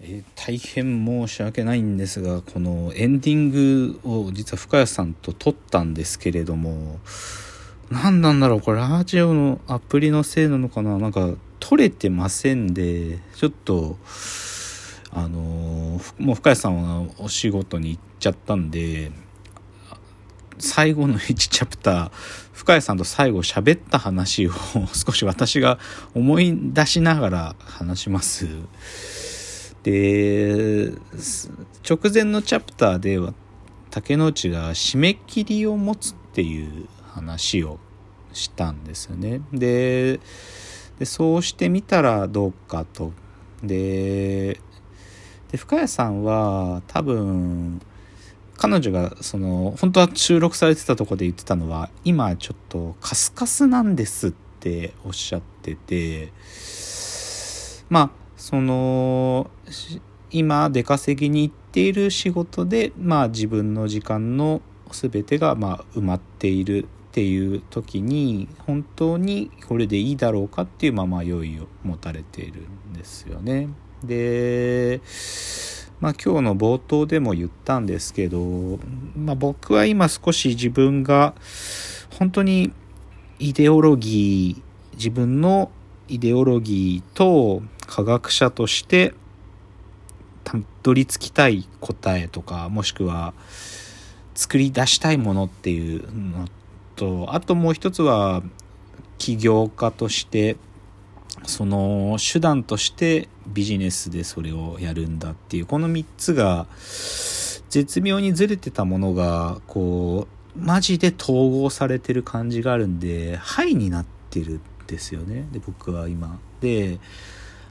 [0.00, 7.00] えー、大変申し訳ないんですがこのエンディングを実は深谷さんと撮ったんですけれども
[7.90, 10.98] 何なんだろうこれラジオのアプリのせいなのかな？
[10.98, 13.96] なんか撮れてませんでちょっと
[15.10, 19.10] あのー、もう深谷さんはお仕事に行っちゃったんで
[20.60, 22.10] 最後の1チャプター
[22.52, 24.52] 深谷さんと最後喋った話を
[24.92, 25.80] 少し私が
[26.14, 28.46] 思い出しながら話します。
[29.82, 30.92] で
[31.88, 33.32] 直前のチャプターでは
[33.90, 37.78] 竹之内が締め切りを持つっていう話を
[38.32, 39.40] したんですよね。
[39.52, 40.20] で
[40.98, 43.12] でそうしてみたらどうかと。
[43.62, 44.60] で
[45.50, 47.80] で深谷さんは多分
[48.56, 56.32] 彼女がその本当は収録されてたとこで言ってたのは今ちょっとカスカスなんですっておっしゃってて
[57.88, 59.50] まあその
[60.30, 73.68] 今出稼ぎに行っている仕事で、まあ、自分の時間の全てがま埋まっているっていう時に本当にこれでいいだろうかっていうまま迷いを持たれているんですよね。
[74.04, 75.00] で
[76.00, 78.78] まあ今日の冒頭でも言ったんですけど、
[79.16, 81.34] まあ、僕は今少し自分が
[82.18, 82.72] 本当に
[83.40, 85.72] イデオロギー自分の
[86.06, 89.14] イデオロギーと科学者として
[90.44, 93.32] たどり着きたい答えとかもしくは
[94.34, 96.46] 作り出したいものっていうの
[96.94, 98.42] とあともう一つは
[99.16, 100.56] 起業家として
[101.44, 106.66] その手段としてビジネスでそれをやるんだっていうこの3つが
[107.70, 115.48] 絶妙にずれてたものがこうマジで統合されてる感じがあるんで「はい」になってるんですよね。
[115.52, 116.38] で僕は今。
[116.60, 116.98] で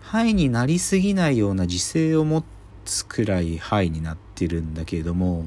[0.00, 2.44] 範囲になりすぎないような自制を持
[2.84, 5.44] つくらい範囲になってるんだけれども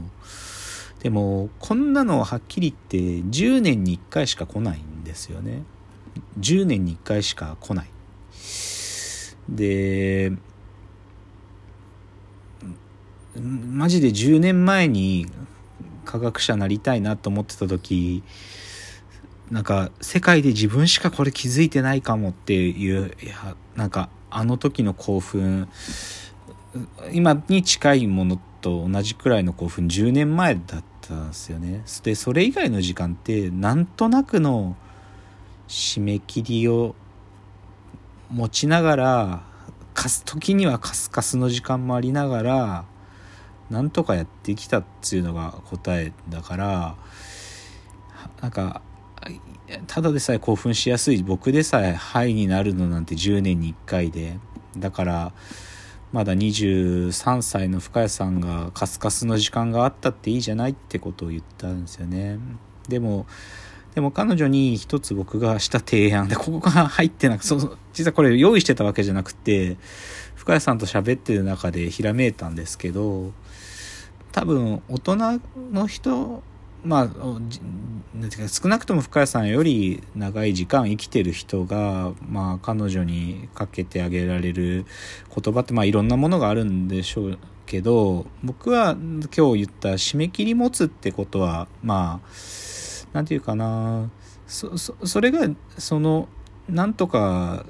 [1.02, 5.64] でもこんなのははっきり言って10年に1回しか来ないんですよね。
[6.40, 7.90] 10年に1回しか来ない。
[9.50, 10.32] で
[13.36, 15.28] マジで10年前に
[16.06, 18.24] 科学者なりたいなと思ってた時
[19.54, 25.70] なんか世界で自分しかこれ気づいてないかもっていういやなんかあの時の興奮
[27.12, 31.84] 今に近いものと同じくらいの興奮10年前だったんですよね。
[32.02, 34.76] でそれ以外の時間ってなんとなくの
[35.68, 36.96] 締め切りを
[38.32, 39.44] 持ちながら
[39.94, 42.86] かす時にはカスカスの時間もありながら
[43.70, 46.96] なんとかやってきたっていうのが答えだから
[48.42, 48.82] なんか
[49.88, 54.38] ただでさえ興奮しやすい僕でさえハイになるのなんて10年に1回で。
[54.78, 55.34] だから
[56.12, 62.38] まだ23歳の深谷さんがカスカスの時間があったっていいじゃないってことを言ったんですよね。
[62.88, 63.26] でも
[63.96, 69.78] でも彼女に一つ僕がした提案でここが入ってなくそう実はこれ用意してたわけじゃなくて
[70.36, 73.32] 深谷さんと喋ってる中でひらめいたんですけど
[74.32, 75.16] 多分大人
[75.72, 76.42] の人
[76.84, 77.10] まあ
[78.48, 84.86] 少なくとも深谷さんより長い時間生きてる人が、まあ、彼女にかけてあげられる
[85.36, 88.96] 言葉って、まあ、いろんなものがあるんでしょうけど僕は
[89.36, 92.28] 今日言った締め切り持つってことはまあ
[93.14, 94.10] 何て言うかな
[94.46, 96.28] そそれがその
[96.70, 97.66] なんとか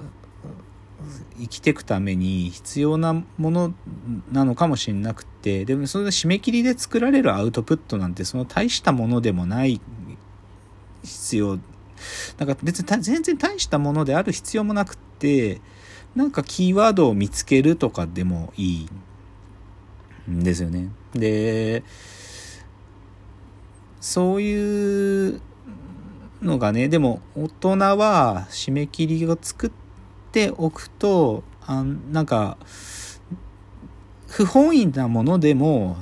[1.37, 3.73] 生きていくために必要なもの
[4.31, 9.81] なのかもしれなくてでもそれで締め切りで作られるアウトプットなんてその大したものでもない
[11.03, 11.59] 必要
[12.37, 15.61] なんか別に全然大したものである必要もなくって
[16.15, 18.89] なんかキーワードを見つけるとかでもいい
[20.29, 20.89] んですよね。
[21.13, 21.83] で
[23.99, 25.41] そういう
[26.41, 29.82] のがねでも大人は締め切りを作って
[30.33, 32.57] ておくとあなんか
[34.27, 35.97] 不本意なものでも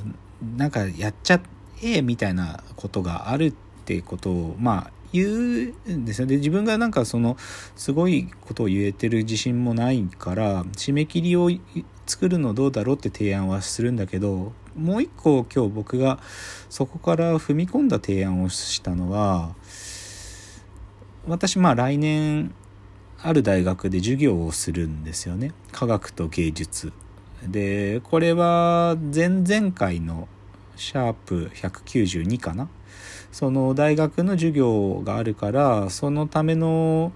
[0.56, 1.42] なんかやっちゃ
[1.84, 3.54] えみたいなことがあるっ
[3.86, 5.30] てことをまあ言う
[5.92, 6.38] んですよね。
[6.38, 7.36] 自分がなんかその
[7.76, 11.52] すごいことを言えてる自信もないから締め切りを
[12.06, 16.20] 作るのどうだろうって提案はするんだけどもう一個今日僕が
[16.70, 19.54] そこから踏み込んだ提案をしたのは
[21.28, 22.54] 私まあ来年
[23.24, 25.52] ある大学で授業をするんですよね。
[25.72, 26.92] 科学と芸術。
[27.48, 30.28] でこれは前々回の
[30.76, 32.68] シャープ192かな。
[33.32, 37.14] その大学の授業があるからそのための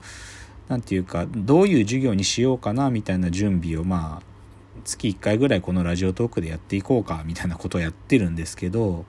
[0.68, 4.36] 何て言うかどういう授業にしようかなみたいな準備をまあ
[4.84, 9.06] 月1回ぐらいこのラジオトークでやっていこうかみたいなことをやってるんですけど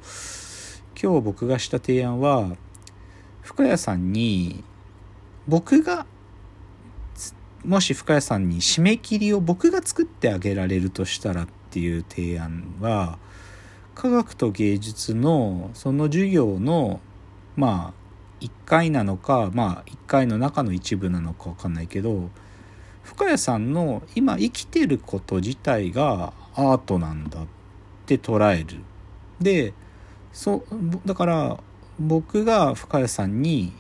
[1.01, 2.57] 今日僕がした提案は
[3.43, 4.65] 深谷さんに
[5.47, 6.07] 僕が
[7.67, 13.19] もし深谷さんに締め切りを僕が作ってあげられるとしたらっていう提案は
[13.97, 17.01] 科学と芸術のその授業の
[17.57, 22.31] まあ1回なのかまあ1回の中の一部なのか分かんないけど
[23.03, 27.47] 深谷さんの今生きてること自体がアートなんだっ
[28.07, 28.81] て捉える。
[29.41, 29.75] で
[30.33, 30.65] そ
[31.05, 31.59] だから
[31.99, 33.73] 僕が深谷さんに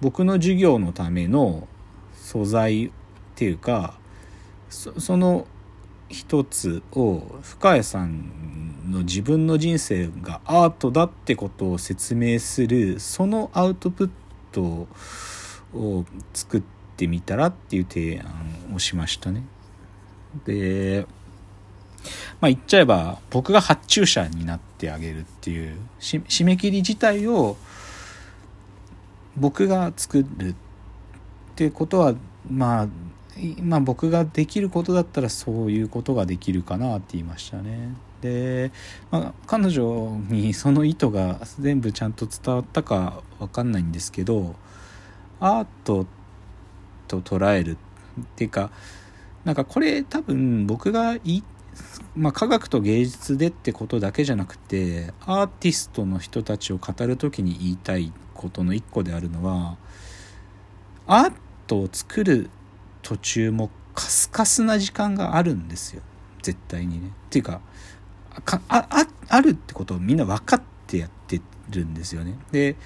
[0.00, 1.68] 僕の授業のための
[2.14, 2.90] 素材
[3.42, 3.94] っていうか
[4.70, 5.48] その
[6.08, 14.10] 一つを深谷さんの自分の人生がアートだってことを説明するそのアウトプッ
[14.52, 14.86] ト
[15.76, 16.62] を作っ
[16.96, 19.42] てみたらっていう提案をしましたね。
[20.44, 21.06] で
[22.40, 27.56] まあ言っちゃえば僕が発注者になってあげるっていう締め切り自体を
[29.36, 30.54] 僕が作るっ
[31.56, 32.14] てことは
[32.48, 32.88] まあ
[33.62, 37.94] まあ僕ができることだったらそういうことができるかなって言いましたね。
[38.20, 38.70] で、
[39.10, 44.54] まあ、彼女にその意図が全部ちゃんと伝わったか分かんないんですけど
[45.40, 46.06] アート
[47.08, 47.76] と捉える
[48.20, 48.70] っていうか
[49.44, 51.42] なんかこれ多分僕がい
[52.14, 59.78] まあ、科学と芸術でってことだけじゃなくてアーティストの人たちを語る時に言いたいことの一個であるのは
[61.06, 61.32] アー
[61.66, 62.50] トを作る
[63.02, 66.02] 途中もカスカスな時間があるんですよ
[66.42, 67.08] 絶対にね。
[67.08, 67.60] っていうか
[68.68, 71.40] ああるってことをみんな分かってやって
[71.70, 72.38] るんですよね。
[72.50, 72.76] で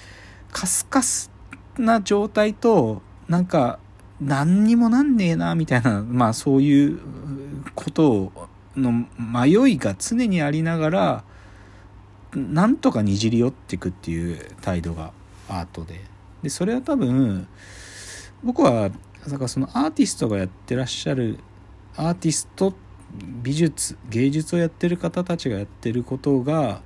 [0.53, 1.31] カスカス
[1.79, 3.79] な状態となんか
[4.21, 7.01] 何にもなんねえなみたいなまあそういう
[7.75, 8.33] こと
[8.77, 11.25] の迷いが常にありながら
[12.35, 15.13] なんとかにじり寄っていくっていう態度が
[15.49, 16.01] アートで
[16.43, 17.47] でそれは多分
[18.43, 18.91] 僕は
[19.29, 21.39] だからそのアーティストがやってらっしゃる
[21.97, 22.75] アーティスト
[23.43, 26.83] 美術芸術をやってる方たちがやってることが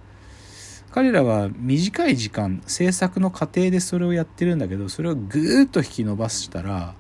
[0.90, 6.94] 彼らは短い時間制作の過程でそれをやってるんだけどそれをぐーっと引き伸ばしたら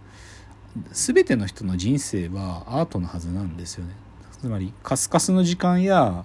[0.92, 3.94] 全ての人の人生はアートのはずなんですよね。
[4.40, 6.24] つまりカスカスの時間や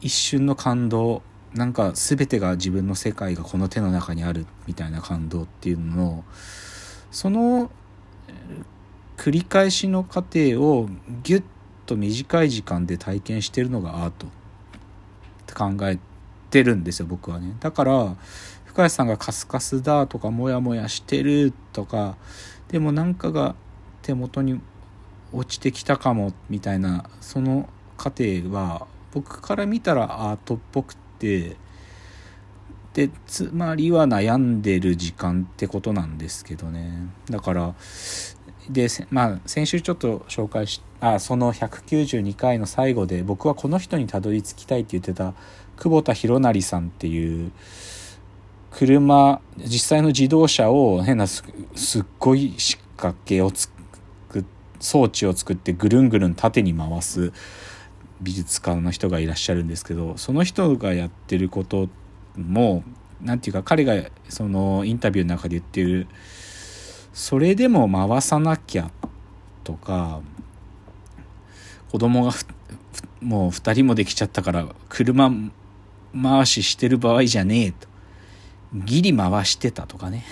[0.00, 1.22] 一瞬の感動
[1.54, 6.24] なんか全てが自分の世界がこの手の中にあるみたいな感動っていうのの
[7.10, 7.70] その
[9.16, 10.88] 繰り返しの過程を
[11.22, 11.42] ギュッ
[11.86, 14.26] と短い時間で体験してるのがアート。
[14.26, 14.30] っ
[15.46, 15.98] て考え
[16.50, 17.56] てるんですよ僕はね。
[17.60, 18.16] だから
[18.64, 22.16] 深谷さんがカスカスだとかモヤモヤしてるとか
[22.68, 23.54] でもなんかが
[24.02, 24.60] 手元に
[25.32, 31.56] 落ちてきたかもみたいなその過程は僕から見たらアートっぽくて
[32.94, 37.08] でつまりは悩んでる時間ってことなんですけどね。
[37.28, 37.74] だから
[38.70, 45.34] でまあ先週ちょっと紹介しあその192回の最後で僕はこの人にたどり着きたいって言ってた
[45.76, 47.50] 久保田博成さんっていう
[48.70, 51.42] 車実際の自動車を変なす
[52.00, 53.74] っごい仕掛けを作
[54.78, 57.32] 装置を作ってぐるんぐるん縦に回す
[58.20, 62.03] 美術家の人がいらっしゃるんですけどその人がやってることって
[62.36, 62.84] も
[63.22, 66.06] 何て言うか彼がそのインタビューの中で言ってる
[67.12, 68.90] それでも回さなきゃ
[69.62, 70.20] とか
[71.90, 72.32] 子供が
[73.20, 75.30] もう2人もできちゃったから車
[76.20, 77.88] 回ししてる場合じゃねえと。
[78.74, 80.24] ギリ回してたとかね。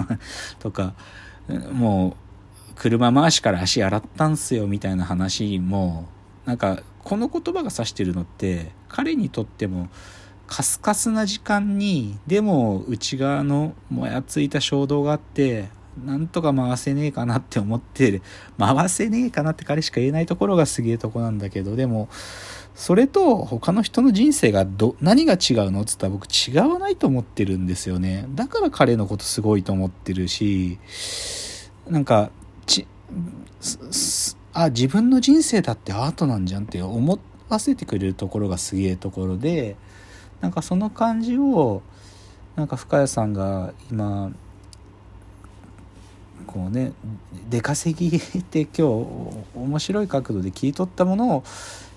[0.60, 0.94] とか
[1.72, 2.16] も
[2.70, 6.06] う車回しから足洗ったんすよみたいな話も
[6.44, 9.88] なんかこの言葉が指してるのって彼にとっても
[10.48, 15.68] カスカスな時間にでも内側のもやついた衝動があって
[16.04, 18.22] なんとか回せねえかなって思ってる。
[18.58, 22.08] 回せねえかなって彼しか言えないところがすげえとこなんだけどでも
[22.74, 25.82] それと他の人の人生がど何が違うの？
[25.82, 28.26] っつったら僕違わないと思ってるんですよね。
[28.34, 30.78] だから彼のことすごいと思ってるし
[31.88, 32.30] なんか
[32.66, 32.86] ち
[34.52, 39.76] あ自分の人生だってアートなんじゃんって思わせてくれるところがすげえところで
[40.40, 41.82] なんかその感じを
[42.56, 44.32] なんか深谷さんが今
[46.46, 46.92] こうね
[47.48, 48.82] 出稼ぎって今日
[49.54, 51.44] 面白い角度で切り取ったものを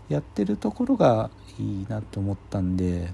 [0.09, 1.29] やってるところが
[1.59, 3.13] いいなと思ったんで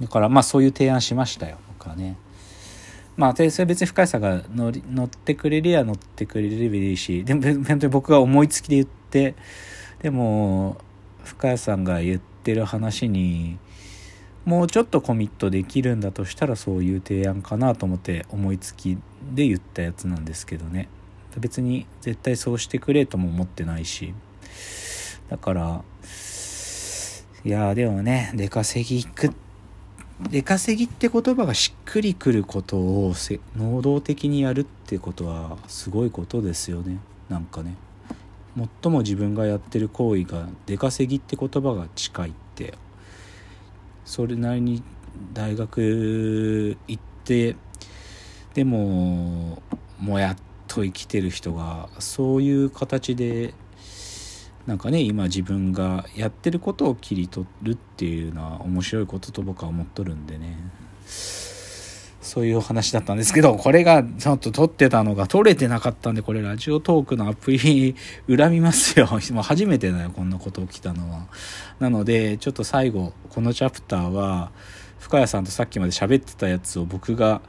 [0.00, 2.16] だからまあそういう提案しましたよ僕はね。
[3.16, 9.34] まあ、それ別に深谷さんが乗乗ってくれりゃ乗ってくれればいいし、でも本当に僕が思いつきで言って、
[10.02, 10.76] でも
[11.24, 13.58] 深谷さんが言ってる話に
[14.46, 18.96] もうちょっとコミットできるんだとしたらそういう提案かなと思って思いつき
[19.34, 20.88] で言ったやつなんですけどね。
[21.38, 24.14] 別に絶対そうしてくれとも思ってないし。
[25.28, 25.82] だから
[27.44, 29.34] いやでもね出稼ぎ行く
[30.30, 33.14] 出稼ぎって言葉がしっくりくることを
[33.56, 36.98] 能動的にやるってことはすごいことですよね。
[37.28, 37.74] なんかね。
[38.82, 42.74] 最も自分がやってる行為が出稼ぎって言葉が近いって
[44.06, 44.82] それなりに
[45.34, 47.56] 大学行って
[48.54, 49.60] でも
[49.98, 50.36] もやっ
[50.68, 53.52] と生きてる人がそういう形で
[54.66, 60.56] なんかね今自分がやってることを切り取るっていうのは面白いことと僕は思っとるんでね。
[62.36, 67.94] そういうお話だったんですけど、これがちょっと撮ってたのが撮れてなかったんで、これラジオトークのアプリ
[68.28, 69.08] 恨みますよ。
[69.32, 71.28] もう初めてだよ、こんなこと起きたのは。
[71.80, 74.50] なので、ちょっと最後、このチャプターは、
[74.98, 77.40] 深谷さんとさっきまで喋ってたやつを僕が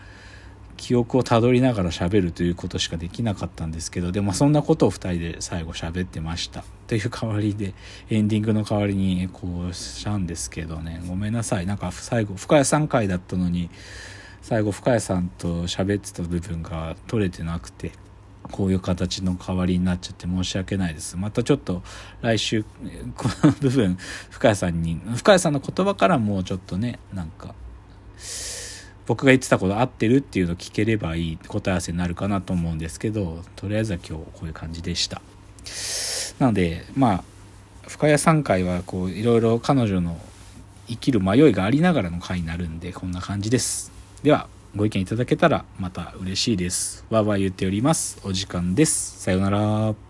[0.77, 6.63] 記憶をたどりながら喋るということしかできなかったんですけど、でもそんなことを2人で最後喋ってました。
[6.88, 7.74] という代わりで、
[8.10, 11.65] エンディングの代わりにこうしたんですけどね、ごめんなさい。
[11.65, 13.70] なんか最後、深谷さん回だったのに、
[14.41, 17.91] 最後深谷さんと喋ってた部分が取れてなくて
[18.51, 21.17] こういう形の代わりになっちゃって申し訳ないです。
[21.17, 21.84] またちょっと
[22.22, 22.70] 来週こ
[23.44, 23.98] の部分
[24.29, 27.56] 深谷さんに深谷さんの言葉からもうちょっとねなんか
[29.06, 35.22] 僕が言ってたこと合ってるっていうのを聞ければいい答え合わせになるかなと思うんですけどとりあえずは今日こういう感じでした。
[36.39, 37.24] なのでまあ
[37.88, 40.20] 深谷さん会はこういろいろ彼女の
[40.88, 43.97] 生きる迷いがありながらの回になるんでこんな感じです。
[44.24, 47.06] では、ご意見いただけたらまた嬉しいです。
[47.10, 48.20] わーわー言っております。
[48.24, 49.22] お時間です。
[49.22, 50.07] さようなら。